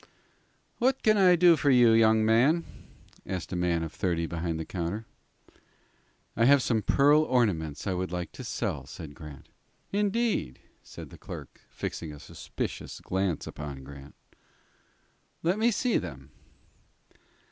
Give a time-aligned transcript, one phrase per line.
[0.79, 2.65] "What can I do for you, young man?"
[3.23, 5.05] asked a man of thirty behind the counter.
[6.35, 9.49] "I have some pearl ornaments I would like to sell," said Grant.
[9.91, 14.15] "Indeed," said the clerk, fixing a suspicious glance upon Grant;
[15.43, 16.31] "let me see them."